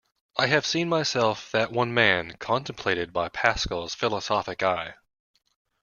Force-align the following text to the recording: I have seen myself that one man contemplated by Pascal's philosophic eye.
I 0.35 0.47
have 0.47 0.65
seen 0.65 0.89
myself 0.89 1.51
that 1.51 1.71
one 1.71 1.93
man 1.93 2.31
contemplated 2.39 3.13
by 3.13 3.29
Pascal's 3.29 3.93
philosophic 3.93 4.63
eye. 4.63 4.95